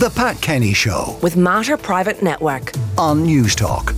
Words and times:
The 0.00 0.08
Pat 0.08 0.40
Kenny 0.40 0.72
Show 0.72 1.18
with 1.20 1.36
Mater 1.36 1.76
Private 1.76 2.22
Network. 2.22 2.72
on 2.96 3.26
Newstalk. 3.26 3.94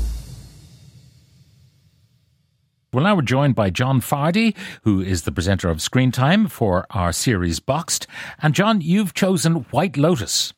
Well, 2.92 3.04
now 3.04 3.14
we're 3.14 3.22
joined 3.22 3.54
by 3.54 3.70
John 3.70 4.00
Fardy, 4.00 4.56
who 4.82 5.00
is 5.00 5.22
the 5.22 5.30
presenter 5.30 5.68
of 5.68 5.78
Screentime 5.78 6.50
for 6.50 6.86
our 6.90 7.12
series 7.12 7.60
Boxed. 7.60 8.08
And 8.42 8.52
John, 8.52 8.80
you've 8.80 9.14
chosen 9.14 9.64
White 9.70 9.96
Lotus. 9.96 10.52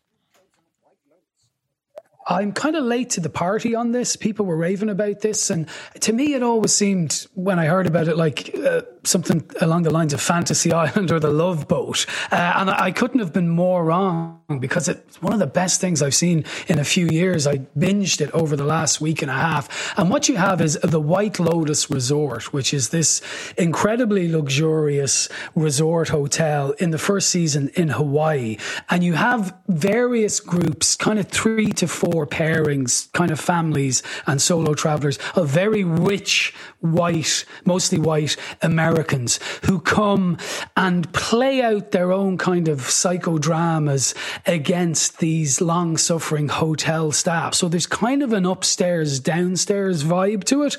I'm 2.27 2.53
kind 2.53 2.75
of 2.75 2.85
late 2.85 3.11
to 3.11 3.21
the 3.21 3.29
party 3.29 3.75
on 3.75 3.93
this. 3.93 4.17
People 4.17 4.47
were 4.47 4.57
raving 4.57 4.89
about 4.89 5.21
this, 5.21 5.51
and 5.51 5.69
to 6.01 6.15
me, 6.15 6.33
it 6.33 6.43
always 6.43 6.73
seemed 6.73 7.27
when 7.35 7.59
I 7.59 7.67
heard 7.67 7.87
about 7.87 8.09
it 8.09 8.17
like 8.17 8.57
uh, 8.57 8.81
something 9.07 9.49
along 9.61 9.83
the 9.83 9.91
lines 9.91 10.13
of 10.13 10.21
Fantasy 10.21 10.73
Island 10.73 11.11
or 11.11 11.21
The 11.21 11.31
Love 11.31 11.69
Boat. 11.69 12.07
Uh, 12.31 12.53
and 12.57 12.71
I 12.71 12.91
couldn't 12.91 13.21
have 13.21 13.33
been 13.33 13.49
more 13.49 13.85
wrong 13.85 14.41
because 14.61 14.89
it's 14.89 15.21
one 15.23 15.33
of 15.33 15.39
the 15.39 15.47
best 15.47 15.81
things 15.81 16.03
I've 16.03 16.15
seen 16.15 16.45
in 16.69 16.79
a 16.79 16.85
few 16.85 17.07
years. 17.09 17.47
I 17.47 17.59
binged 17.79 18.21
it 18.21 18.31
over 18.33 18.57
the 18.57 18.65
last 18.65 19.01
week 19.01 19.23
and 19.23 19.31
a 19.31 19.35
half, 19.35 19.97
and 19.99 20.11
what 20.11 20.29
you 20.29 20.37
have 20.37 20.61
is 20.61 20.79
the 20.83 21.01
White 21.01 21.39
Lotus 21.39 21.91
Resort, 21.91 22.53
which 22.53 22.75
is 22.75 22.91
this 22.91 23.23
incredibly 23.57 24.31
luxurious 24.31 25.29
resort 25.55 26.09
hotel 26.09 26.73
in 26.73 26.91
the 26.91 26.99
first 26.99 27.31
season 27.31 27.71
in 27.75 27.89
Hawaii, 27.89 28.57
and 28.91 29.03
you 29.03 29.15
have 29.15 29.55
various 29.69 30.41
groups, 30.41 30.95
kind 30.97 31.19
of 31.19 31.29
three 31.29 31.73
to 31.73 31.89
four 31.89 32.27
pairings, 32.27 33.11
kind 33.13 33.31
of 33.31 33.41
families 33.41 34.03
and 34.27 34.41
solo 34.41 34.75
travelers 34.75 35.19
of 35.35 35.49
very 35.49 35.85
rich 35.85 36.55
white, 36.81 37.45
mostly 37.65 37.99
white 37.99 38.37
Americans 38.95 39.41
who 39.65 39.81
come 39.81 40.39
and 40.77 41.13
play 41.13 41.61
out 41.61 41.91
their 41.91 42.13
own 42.13 42.39
kind 42.39 42.69
of 42.69 42.79
psychodramas 42.79 44.15
against 44.47 45.19
these 45.19 45.61
long 45.61 45.97
suffering 45.97 46.49
hotel 46.49 47.11
staff. 47.11 47.55
So 47.55 47.69
there's 47.69 47.87
kind 47.87 48.23
of 48.23 48.33
an 48.33 48.47
upstairs, 48.47 49.19
downstairs 49.19 50.05
vibe 50.05 50.45
to 50.45 50.63
it, 50.63 50.77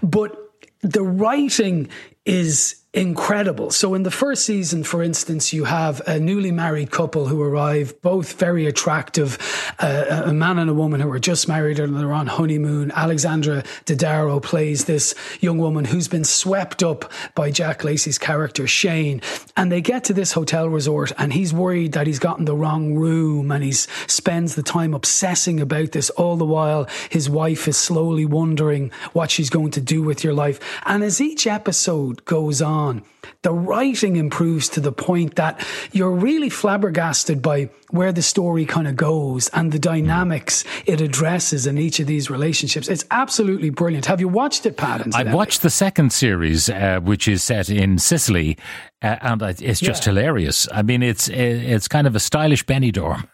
but 0.00 0.36
the 0.82 1.02
writing 1.02 1.88
is 2.26 2.82
incredible. 2.96 3.70
So 3.70 3.92
in 3.92 4.04
the 4.04 4.10
first 4.10 4.46
season, 4.46 4.82
for 4.82 5.02
instance, 5.02 5.52
you 5.52 5.64
have 5.64 6.00
a 6.08 6.18
newly 6.18 6.50
married 6.50 6.90
couple 6.90 7.26
who 7.26 7.42
arrive, 7.42 8.00
both 8.00 8.38
very 8.38 8.64
attractive, 8.66 9.36
uh, 9.78 10.22
a 10.24 10.32
man 10.32 10.58
and 10.58 10.70
a 10.70 10.74
woman 10.74 11.00
who 11.00 11.10
are 11.12 11.18
just 11.18 11.46
married 11.46 11.78
and 11.78 11.94
they're 11.94 12.14
on 12.14 12.26
honeymoon. 12.26 12.90
Alexandra 12.92 13.64
Daddario 13.84 14.42
plays 14.42 14.86
this 14.86 15.14
young 15.40 15.58
woman 15.58 15.84
who's 15.84 16.08
been 16.08 16.24
swept 16.24 16.82
up 16.82 17.12
by 17.34 17.50
Jack 17.50 17.84
Lacy's 17.84 18.16
character 18.16 18.66
Shane, 18.66 19.20
and 19.58 19.70
they 19.70 19.82
get 19.82 20.04
to 20.04 20.14
this 20.14 20.32
hotel 20.32 20.66
resort, 20.66 21.12
and 21.18 21.34
he's 21.34 21.52
worried 21.52 21.92
that 21.92 22.06
he's 22.06 22.18
gotten 22.18 22.46
the 22.46 22.56
wrong 22.56 22.94
room, 22.94 23.50
and 23.50 23.62
he 23.62 23.72
spends 23.72 24.54
the 24.54 24.62
time 24.62 24.94
obsessing 24.94 25.60
about 25.60 25.92
this. 25.92 26.08
All 26.10 26.36
the 26.36 26.46
while, 26.46 26.88
his 27.10 27.28
wife 27.28 27.68
is 27.68 27.76
slowly 27.76 28.24
wondering 28.24 28.90
what 29.12 29.30
she's 29.30 29.50
going 29.50 29.72
to 29.72 29.82
do 29.82 30.02
with 30.02 30.24
your 30.24 30.32
life, 30.32 30.58
and 30.86 31.04
as 31.04 31.20
each 31.20 31.46
episode 31.46 32.15
goes 32.24 32.62
on 32.62 33.02
the 33.42 33.52
writing 33.52 34.16
improves 34.16 34.68
to 34.70 34.80
the 34.80 34.92
point 34.92 35.36
that 35.36 35.64
you're 35.92 36.10
really 36.10 36.48
flabbergasted 36.48 37.40
by 37.42 37.68
where 37.90 38.12
the 38.12 38.22
story 38.22 38.64
kind 38.64 38.88
of 38.88 38.96
goes 38.96 39.48
and 39.48 39.70
the 39.72 39.78
dynamics 39.78 40.64
it 40.84 41.00
addresses 41.00 41.66
in 41.66 41.78
each 41.78 42.00
of 42.00 42.06
these 42.06 42.28
relationships. 42.30 42.88
It's 42.88 43.04
absolutely 43.10 43.70
brilliant. 43.70 44.06
Have 44.06 44.20
you 44.20 44.28
watched 44.28 44.66
it, 44.66 44.76
Pat? 44.76 45.06
I've 45.14 45.32
watched 45.32 45.62
the 45.62 45.70
second 45.70 46.12
series, 46.12 46.68
uh, 46.68 47.00
which 47.02 47.28
is 47.28 47.42
set 47.44 47.68
in 47.70 47.98
Sicily, 47.98 48.58
uh, 49.02 49.16
and 49.20 49.42
it's 49.42 49.80
just 49.80 50.04
Yeah. 50.04 50.12
hilarious. 50.12 50.66
I 50.72 50.82
mean, 50.82 51.02
it's 51.02 51.28
it's 51.28 51.86
kind 51.88 52.06
of 52.06 52.16
a 52.16 52.20
stylish 52.20 52.64
Benidorm 52.64 53.28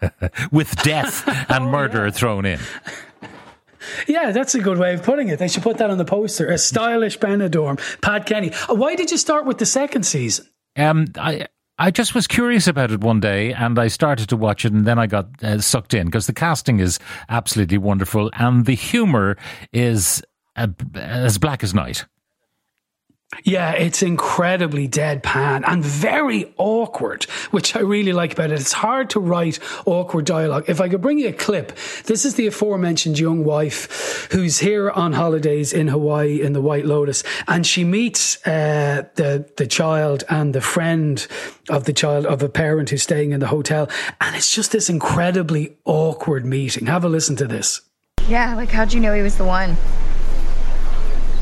with 0.52 0.76
death 0.82 1.24
and 1.50 1.66
murder 1.70 2.10
thrown 2.10 2.46
in. 2.46 2.60
Yeah, 4.06 4.32
that's 4.32 4.54
a 4.54 4.60
good 4.60 4.78
way 4.78 4.94
of 4.94 5.02
putting 5.02 5.28
it. 5.28 5.38
They 5.38 5.48
should 5.48 5.62
put 5.62 5.78
that 5.78 5.90
on 5.90 5.98
the 5.98 6.04
poster. 6.04 6.48
A 6.48 6.58
stylish 6.58 7.18
Benidorm. 7.18 7.78
Pat 8.00 8.26
Kenny. 8.26 8.52
Uh, 8.68 8.74
Why 8.74 8.94
did 8.94 9.10
you 9.10 9.16
start 9.16 9.46
with 9.46 9.58
the 9.58 9.66
second 9.66 10.04
season? 10.04 10.46
Um, 10.76 11.06
I 11.16 11.46
I 11.78 11.90
just 11.90 12.14
was 12.14 12.26
curious 12.26 12.66
about 12.66 12.90
it 12.90 13.02
one 13.02 13.20
day, 13.20 13.52
and 13.52 13.78
I 13.78 13.88
started 13.88 14.30
to 14.30 14.36
watch 14.36 14.64
it, 14.64 14.72
and 14.72 14.86
then 14.86 14.98
I 14.98 15.06
got 15.06 15.42
uh, 15.42 15.60
sucked 15.60 15.92
in 15.92 16.06
because 16.06 16.26
the 16.26 16.32
casting 16.32 16.80
is 16.80 16.98
absolutely 17.28 17.78
wonderful, 17.78 18.30
and 18.34 18.64
the 18.64 18.74
humor 18.74 19.36
is 19.72 20.22
uh, 20.56 20.68
as 20.94 21.36
black 21.38 21.62
as 21.62 21.74
night. 21.74 22.06
Yeah, 23.42 23.72
it's 23.72 24.02
incredibly 24.02 24.88
deadpan 24.88 25.64
and 25.66 25.84
very 25.84 26.52
awkward, 26.58 27.24
which 27.50 27.74
I 27.74 27.80
really 27.80 28.12
like 28.12 28.32
about 28.32 28.52
it. 28.52 28.60
It's 28.60 28.72
hard 28.72 29.10
to 29.10 29.20
write 29.20 29.58
awkward 29.84 30.26
dialogue. 30.26 30.64
If 30.68 30.80
I 30.80 30.88
could 30.88 31.00
bring 31.00 31.18
you 31.18 31.28
a 31.28 31.32
clip, 31.32 31.76
this 32.04 32.24
is 32.24 32.36
the 32.36 32.46
aforementioned 32.46 33.18
young 33.18 33.44
wife 33.44 34.28
who's 34.30 34.58
here 34.58 34.90
on 34.90 35.12
holidays 35.12 35.72
in 35.72 35.88
Hawaii 35.88 36.40
in 36.40 36.52
the 36.52 36.60
White 36.60 36.86
Lotus, 36.86 37.24
and 37.48 37.66
she 37.66 37.82
meets 37.82 38.44
uh, 38.46 39.04
the 39.16 39.48
the 39.56 39.66
child 39.66 40.22
and 40.28 40.54
the 40.54 40.60
friend 40.60 41.26
of 41.68 41.84
the 41.84 41.92
child 41.92 42.26
of 42.26 42.42
a 42.42 42.48
parent 42.48 42.90
who's 42.90 43.02
staying 43.02 43.32
in 43.32 43.40
the 43.40 43.48
hotel, 43.48 43.90
and 44.20 44.36
it's 44.36 44.54
just 44.54 44.70
this 44.70 44.88
incredibly 44.88 45.76
awkward 45.84 46.46
meeting. 46.46 46.86
Have 46.86 47.04
a 47.04 47.08
listen 47.08 47.34
to 47.36 47.46
this. 47.46 47.80
Yeah, 48.28 48.54
like 48.54 48.70
how'd 48.70 48.92
you 48.92 49.00
know 49.00 49.14
he 49.14 49.22
was 49.22 49.36
the 49.36 49.44
one? 49.44 49.76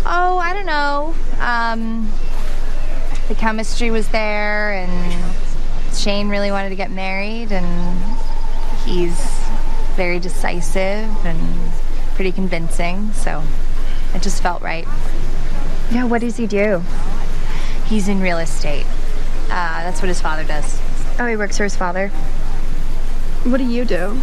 Oh, 0.07 0.39
I 0.39 0.53
don't 0.53 0.67
know. 0.67 1.15
Um, 1.41 2.13
the 3.29 3.35
chemistry 3.35 3.91
was 3.91 4.09
there, 4.09 4.73
and 4.73 5.35
Shane 5.95 6.29
really 6.29 6.51
wanted 6.51 6.69
to 6.71 6.77
get 6.77 6.91
married, 6.91 7.53
and 7.53 7.99
he's 8.85 9.19
very 9.97 10.19
decisive 10.19 11.09
and 11.25 11.73
pretty 12.15 12.33
convincing, 12.33 13.13
so 13.13 13.43
it 14.15 14.23
just 14.23 14.43
felt 14.43 14.61
right. 14.61 14.87
Yeah, 15.91 16.05
what 16.05 16.21
does 16.21 16.37
he 16.37 16.47
do? 16.47 16.83
He's 17.87 18.09
in 18.09 18.21
real 18.21 18.39
estate. 18.39 18.87
Uh, 19.45 19.85
that's 19.85 20.03
what 20.03 20.09
his 20.09 20.21
father 20.21 20.45
does. 20.45 20.81
Oh, 21.19 21.27
he 21.27 21.37
works 21.37 21.57
for 21.57 21.65
his 21.65 21.77
father. 21.77 22.09
What 23.45 23.59
do 23.59 23.65
you 23.65 23.85
do? 23.85 24.21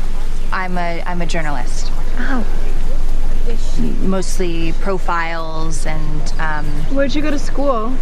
I'm 0.51 0.77
a 0.77 1.01
I'm 1.05 1.21
a 1.21 1.25
journalist. 1.25 1.91
Oh, 2.17 2.45
Mostly 4.01 4.71
profiles 4.73 5.85
and 5.85 6.33
um, 6.39 6.65
where'd 6.93 7.15
you 7.15 7.21
go 7.21 7.31
to 7.31 7.39
school? 7.39 7.95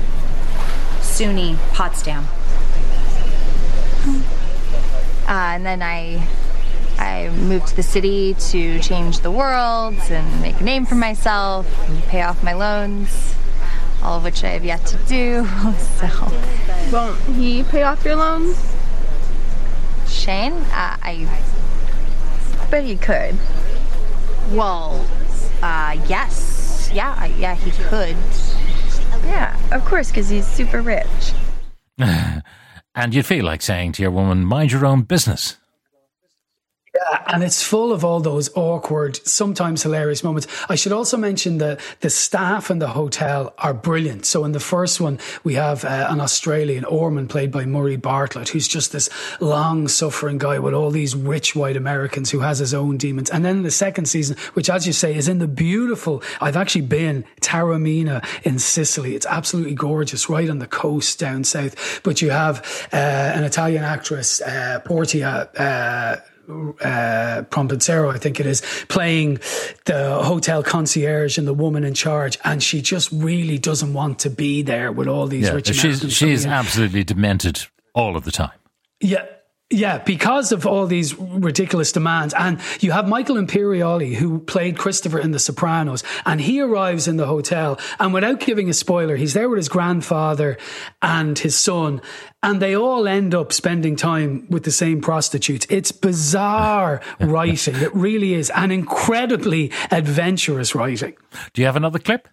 SUNY 1.02 1.58
Potsdam. 1.74 2.26
Uh, 5.28 5.32
and 5.54 5.66
then 5.66 5.82
I 5.82 6.28
I 6.98 7.30
moved 7.30 7.68
to 7.70 7.76
the 7.76 7.84
city 7.84 8.34
to 8.52 8.80
change 8.80 9.20
the 9.20 9.32
world 9.32 9.96
and 10.10 10.42
make 10.42 10.60
a 10.60 10.64
name 10.64 10.86
for 10.86 10.96
myself 10.96 11.66
and 11.88 12.04
pay 12.04 12.22
off 12.24 12.44
my 12.44 12.54
loans, 12.54 13.36
all 14.04 14.18
of 14.18 14.24
which 14.24 14.44
I 14.44 14.50
have 14.50 14.66
yet 14.66 14.86
to 14.88 14.98
do. 15.08 15.48
So, 16.00 16.08
Won't 16.92 17.20
he 17.36 17.64
pay 17.64 17.84
off 17.84 18.04
your 18.04 18.16
loans? 18.16 18.58
Shane, 20.08 20.54
uh, 20.54 20.98
I 21.02 21.28
Bet 22.70 22.84
he 22.84 22.98
could. 22.98 23.38
well, 24.52 25.06
uh, 25.62 25.98
yes, 26.08 26.90
yeah, 26.94 27.26
yeah, 27.26 27.56
he 27.56 27.72
could. 27.72 28.16
Yeah, 29.26 29.58
of 29.72 29.86
course, 29.86 30.10
because 30.10 30.30
he's 30.30 30.48
super 30.48 30.82
rich. 30.82 31.34
And 32.96 33.14
you'd 33.14 33.26
feel 33.26 33.46
like 33.46 33.62
saying 33.62 33.94
to 33.94 34.02
your 34.02 34.12
woman, 34.12 34.44
mind 34.44 34.72
your 34.72 34.86
own 34.86 35.04
business. 35.04 35.58
Yeah, 37.00 37.24
and 37.28 37.44
it's 37.44 37.64
full 37.64 37.94
of 37.94 38.04
all 38.04 38.20
those 38.20 38.50
awkward, 38.56 39.26
sometimes 39.26 39.84
hilarious 39.84 40.22
moments. 40.22 40.48
I 40.68 40.76
should 40.76 40.92
also 40.92 41.16
mention 41.16 41.58
that 41.60 41.80
the 42.02 42.10
staff 42.10 42.70
in 42.70 42.80
the 42.80 42.90
hotel 42.90 43.54
are 43.58 43.74
brilliant. 43.74 44.26
So 44.26 44.44
in 44.44 44.52
the 44.52 44.60
first 44.60 45.00
one, 45.00 45.18
we 45.46 45.54
have 45.54 45.86
uh, 45.86 46.08
an 46.10 46.20
Australian, 46.20 46.84
Armond, 46.84 47.30
played 47.30 47.52
by 47.52 47.66
Murray 47.66 47.96
Bartlett, 47.96 48.50
who's 48.50 48.68
just 48.68 48.92
this 48.92 49.10
long-suffering 49.40 50.40
guy 50.40 50.60
with 50.60 50.74
all 50.74 50.92
these 50.92 51.16
rich 51.16 51.56
white 51.56 51.78
Americans 51.78 52.32
who 52.32 52.40
has 52.40 52.60
his 52.60 52.74
own 52.74 52.98
demons. 52.98 53.30
And 53.30 53.46
then 53.46 53.64
the 53.64 53.72
second 53.72 54.06
season, 54.06 54.36
which, 54.54 54.70
as 54.70 54.86
you 54.86 54.92
say, 54.92 55.16
is 55.16 55.30
in 55.30 55.40
the 55.40 55.48
beautiful, 55.48 56.22
I've 56.42 56.58
actually 56.58 56.82
been 56.82 57.24
Taormina 57.40 58.26
in 58.44 58.60
Sicily. 58.60 59.16
It's 59.16 59.26
absolutely 59.28 59.76
gorgeous, 59.76 60.30
right 60.30 60.50
on 60.50 60.60
the 60.60 60.68
coast 60.68 61.18
down 61.18 61.46
south. 61.46 62.02
But 62.04 62.22
you 62.22 62.32
have 62.32 62.90
uh, 62.92 62.98
an 62.98 63.46
Italian 63.46 63.86
actress, 63.86 64.42
uh, 64.42 64.82
Portia. 64.84 65.50
Uh, 65.56 66.26
uh, 66.50 67.44
Prompensero, 67.50 68.14
I 68.14 68.18
think 68.18 68.40
it 68.40 68.46
is, 68.46 68.62
playing 68.88 69.40
the 69.86 70.20
hotel 70.24 70.64
concierge 70.64 71.38
and 71.38 71.48
the 71.48 71.54
woman 71.54 71.84
in 71.84 71.94
charge, 71.94 72.38
and 72.44 72.62
she 72.62 72.82
just 72.82 73.12
really 73.12 73.58
doesn't 73.58 73.94
want 73.94 74.20
to 74.20 74.30
be 74.30 74.62
there 74.62 74.92
with 74.92 75.08
all 75.08 75.28
these 75.28 75.48
Yeah, 75.48 75.54
rich 75.54 75.76
she's 75.76 76.12
she's 76.14 76.46
absolutely 76.46 77.04
demented 77.04 77.66
all 77.94 78.16
of 78.16 78.26
the 78.26 78.32
time. 78.32 78.52
Yeah. 79.00 79.26
Yeah, 79.72 80.00
because 80.00 80.52
of 80.52 80.66
all 80.66 80.88
these 80.88 81.14
ridiculous 81.20 81.92
demands. 81.92 82.34
And 82.34 82.60
you 82.80 82.92
have 82.92 83.08
Michael 83.08 83.36
Imperioli, 83.36 84.16
who 84.16 84.40
played 84.40 84.80
Christopher 84.80 85.20
in 85.20 85.30
The 85.30 85.38
Sopranos, 85.38 86.04
and 86.26 86.42
he 86.42 86.60
arrives 86.60 87.08
in 87.08 87.18
the 87.18 87.28
hotel. 87.28 87.80
And 88.00 88.12
without 88.12 88.40
giving 88.40 88.68
a 88.68 88.74
spoiler, 88.74 89.16
he's 89.16 89.36
there 89.36 89.48
with 89.48 89.58
his 89.58 89.70
grandfather 89.70 90.58
and 91.04 91.38
his 91.38 91.56
son, 91.56 92.02
and 92.42 92.60
they 92.60 92.76
all 92.76 93.08
end 93.08 93.36
up 93.36 93.54
spending 93.54 93.96
time 93.96 94.48
with 94.50 94.64
the 94.64 94.72
same 94.72 95.02
prostitutes. 95.02 95.68
It's 95.70 95.92
bizarre 95.92 97.02
writing. 97.20 97.76
It 97.76 97.94
really 97.94 98.34
is, 98.34 98.50
and 98.50 98.72
incredibly 98.72 99.72
adventurous 99.92 100.74
writing. 100.74 101.16
Do 101.54 101.62
you 101.62 101.68
have 101.68 101.76
another 101.76 102.00
clip? 102.00 102.28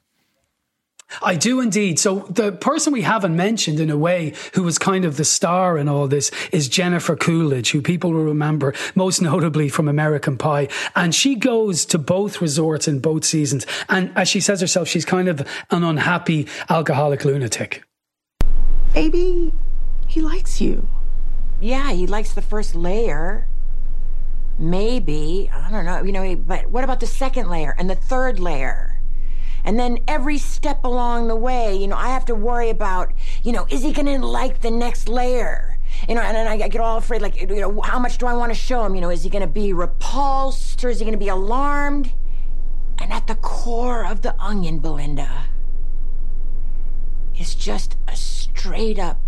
I 1.23 1.37
do 1.37 1.61
indeed. 1.61 1.99
So 1.99 2.21
the 2.31 2.53
person 2.53 2.93
we 2.93 3.03
haven't 3.03 3.37
mentioned 3.37 3.81
in 3.81 3.91
a 3.91 3.97
way 3.97 4.35
who 4.55 4.63
was 4.63 4.79
kind 4.79 5.05
of 5.05 5.17
the 5.17 5.25
star 5.25 5.79
in 5.79 5.89
all 5.89 6.09
this 6.09 6.31
is 6.53 6.69
Jennifer 6.69 7.17
Coolidge, 7.17 7.71
who 7.71 7.81
people 7.81 8.13
will 8.13 8.25
remember 8.25 8.75
most 8.95 9.23
notably 9.23 9.69
from 9.69 9.89
American 9.89 10.37
Pie. 10.37 10.69
And 10.95 11.15
she 11.15 11.37
goes 11.37 11.85
to 11.87 11.99
both 11.99 12.41
resorts 12.41 12.89
in 12.89 12.99
both 12.99 13.25
seasons. 13.25 13.67
And 13.89 14.13
as 14.17 14.29
she 14.29 14.41
says 14.41 14.61
herself, 14.61 14.89
she's 14.89 15.05
kind 15.05 15.29
of 15.29 15.47
an 15.71 15.85
unhappy 15.85 16.49
alcoholic 16.69 17.25
lunatic. 17.25 17.85
Maybe 18.95 19.53
he 20.07 20.21
likes 20.21 20.61
you. 20.61 20.89
Yeah, 21.61 21.93
he 21.93 22.07
likes 22.07 22.35
the 22.35 22.43
first 22.43 22.75
layer. 22.75 23.47
Maybe. 24.59 25.51
I 25.53 25.71
don't 25.71 25.85
know. 25.85 26.03
You 26.03 26.13
know, 26.13 26.37
but 26.37 26.71
what 26.71 26.85
about 26.85 27.01
the 27.01 27.07
second 27.07 27.49
layer 27.49 27.75
and 27.79 27.89
the 27.89 27.95
third 27.95 28.39
layer? 28.41 28.96
And 29.67 29.81
then 29.81 29.99
every 30.07 30.39
step 30.39 30.85
along 30.85 31.27
the 31.27 31.35
way, 31.35 31.77
you 31.77 31.89
know, 31.89 31.97
I 31.97 32.11
have 32.11 32.25
to 32.27 32.37
worry 32.37 32.71
about, 32.71 33.13
you 33.43 33.51
know, 33.51 33.67
is 33.69 33.83
he 33.83 33.93
going 33.93 34.07
to 34.07 34.25
like 34.25 34.61
the 34.61 34.71
next 34.71 35.09
layer? 35.09 35.79
You 36.09 36.15
know, 36.15 36.21
and 36.21 36.37
then 36.37 36.47
I 36.47 36.57
get 36.57 36.81
all 36.81 36.99
afraid, 36.99 37.21
like, 37.21 37.41
you 37.41 37.47
know, 37.49 37.81
how 37.81 37.99
much 37.99 38.19
do 38.19 38.27
I 38.27 38.35
want 38.35 38.53
to 38.53 38.59
show 38.59 38.85
him? 38.85 38.95
You 38.95 39.01
know, 39.01 39.11
is 39.11 39.25
he 39.25 39.29
going 39.29 39.43
to 39.43 39.49
be 39.49 39.73
repulsed 39.73 40.85
or 40.85 40.89
is 40.89 41.01
he 41.01 41.05
going 41.05 41.19
to 41.19 41.25
be 41.25 41.29
alarmed? 41.29 42.13
And 42.99 43.13
at 43.13 43.27
the 43.27 43.35
core 43.35 44.07
of 44.07 44.23
the 44.23 44.41
onion, 44.41 44.79
Belinda, 44.79 45.47
is 47.37 47.57
just 47.57 47.97
a 48.07 48.15
straight 48.15 49.01
up 49.01 49.21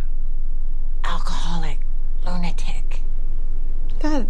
alcoholic 1.02 1.81
lunatic. 2.25 3.02
That, 4.00 4.29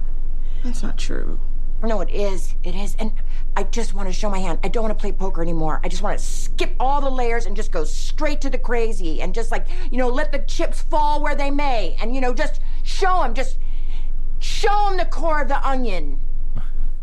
that's 0.65 0.83
not 0.83 0.97
true. 0.97 1.39
No, 1.83 2.01
it 2.01 2.11
is. 2.11 2.55
It 2.65 2.75
is. 2.75 2.97
And 2.99 3.13
I 3.59 3.65
just 3.65 3.93
want 3.93 4.07
to 4.07 4.13
show 4.13 4.31
my 4.31 4.39
hand. 4.39 4.61
I 4.63 4.69
don't 4.69 4.85
want 4.85 4.97
to 4.97 5.03
play 5.03 5.11
poker 5.11 5.43
anymore. 5.43 5.81
I 5.83 5.89
just 5.89 6.01
want 6.01 6.17
to 6.17 6.25
skip 6.25 6.77
all 6.79 7.01
the 7.01 7.11
layers 7.11 7.45
and 7.45 7.57
just 7.57 7.73
go 7.73 7.83
straight 7.83 8.41
to 8.43 8.51
the 8.51 8.57
crazy 8.57 9.21
and 9.21 9.35
just 9.35 9.51
like, 9.51 9.67
you 9.91 9.99
know, 9.99 10.07
let 10.07 10.31
the 10.31 10.39
chips 10.39 10.81
fall 10.81 11.21
where 11.21 11.35
they 11.35 11.51
may 11.51 11.97
and, 12.01 12.15
you 12.15 12.21
know, 12.21 12.33
just 12.33 12.61
show 12.85 13.21
them, 13.21 13.35
just 13.35 13.59
show 14.39 14.87
them 14.87 14.97
the 14.97 15.07
core 15.07 15.43
of 15.43 15.49
the 15.49 15.61
onion. 15.67 16.21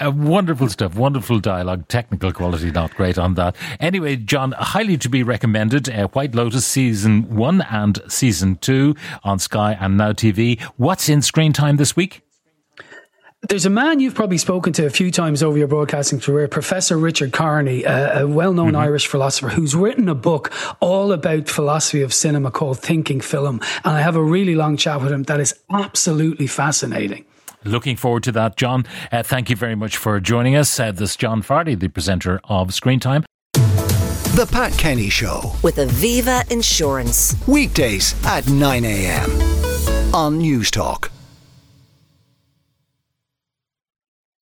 uh, 0.00 0.10
wonderful 0.14 0.70
stuff, 0.70 0.94
wonderful 0.94 1.40
dialogue, 1.40 1.86
technical 1.88 2.32
quality 2.32 2.70
not 2.70 2.94
great 2.94 3.18
on 3.18 3.34
that. 3.34 3.54
Anyway, 3.80 4.16
John, 4.16 4.52
highly 4.52 4.96
to 4.96 5.10
be 5.10 5.22
recommended. 5.22 5.90
Uh, 5.90 6.08
White 6.08 6.34
Lotus 6.34 6.64
season 6.64 7.36
one 7.36 7.60
and 7.70 8.00
season 8.08 8.56
two 8.56 8.96
on 9.24 9.38
Sky 9.38 9.76
and 9.78 9.98
Now 9.98 10.12
TV. 10.12 10.58
What's 10.78 11.10
in 11.10 11.20
screen 11.20 11.52
time 11.52 11.76
this 11.76 11.94
week? 11.94 12.23
There's 13.48 13.66
a 13.66 13.70
man 13.70 14.00
you've 14.00 14.14
probably 14.14 14.38
spoken 14.38 14.72
to 14.74 14.86
a 14.86 14.90
few 14.90 15.10
times 15.10 15.42
over 15.42 15.58
your 15.58 15.68
broadcasting 15.68 16.18
career, 16.18 16.48
Professor 16.48 16.96
Richard 16.96 17.32
Kearney, 17.32 17.84
a, 17.84 18.22
a 18.22 18.26
well 18.26 18.54
known 18.54 18.68
mm-hmm. 18.68 18.76
Irish 18.76 19.06
philosopher 19.06 19.48
who's 19.50 19.74
written 19.74 20.08
a 20.08 20.14
book 20.14 20.50
all 20.80 21.12
about 21.12 21.48
philosophy 21.48 22.00
of 22.00 22.14
cinema 22.14 22.50
called 22.50 22.78
Thinking 22.78 23.20
Film. 23.20 23.60
And 23.84 23.94
I 23.96 24.00
have 24.00 24.16
a 24.16 24.22
really 24.22 24.54
long 24.54 24.78
chat 24.78 25.02
with 25.02 25.12
him 25.12 25.24
that 25.24 25.40
is 25.40 25.54
absolutely 25.70 26.46
fascinating. 26.46 27.26
Looking 27.64 27.96
forward 27.96 28.22
to 28.24 28.32
that, 28.32 28.56
John. 28.56 28.86
Uh, 29.12 29.22
thank 29.22 29.50
you 29.50 29.56
very 29.56 29.74
much 29.74 29.96
for 29.96 30.18
joining 30.20 30.56
us. 30.56 30.80
Uh, 30.80 30.92
this 30.92 31.10
is 31.10 31.16
John 31.16 31.42
Fardy, 31.42 31.78
the 31.78 31.88
presenter 31.88 32.40
of 32.44 32.68
Screentime. 32.68 33.24
The 33.52 34.48
Pat 34.50 34.72
Kenny 34.78 35.10
Show 35.10 35.52
with 35.62 35.76
Aviva 35.76 36.50
Insurance. 36.50 37.36
Weekdays 37.46 38.14
at 38.24 38.48
9 38.48 38.84
a.m. 38.84 39.30
on 40.14 40.40
Newstalk. 40.40 41.13